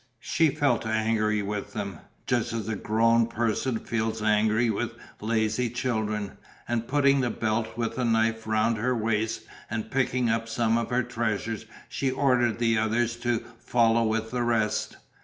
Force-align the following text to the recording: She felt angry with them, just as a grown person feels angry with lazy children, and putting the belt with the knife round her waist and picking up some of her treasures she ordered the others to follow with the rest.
She 0.19 0.49
felt 0.49 0.83
angry 0.87 1.43
with 1.43 1.73
them, 1.73 1.99
just 2.25 2.53
as 2.53 2.67
a 2.67 2.75
grown 2.75 3.27
person 3.27 3.77
feels 3.77 4.19
angry 4.19 4.67
with 4.71 4.95
lazy 5.19 5.69
children, 5.69 6.39
and 6.67 6.87
putting 6.87 7.21
the 7.21 7.29
belt 7.29 7.77
with 7.77 7.97
the 7.97 8.03
knife 8.03 8.47
round 8.47 8.77
her 8.77 8.95
waist 8.95 9.41
and 9.69 9.91
picking 9.91 10.27
up 10.27 10.49
some 10.49 10.75
of 10.75 10.89
her 10.89 11.03
treasures 11.03 11.65
she 11.87 12.09
ordered 12.09 12.57
the 12.57 12.79
others 12.79 13.15
to 13.17 13.43
follow 13.59 14.03
with 14.03 14.31
the 14.31 14.41
rest. 14.41 14.97